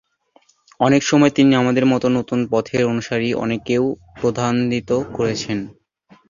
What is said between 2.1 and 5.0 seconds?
নতুন পথের অনুসারী অনেককেও ক্রোধান্বিত